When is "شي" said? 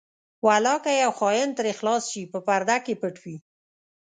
2.11-2.21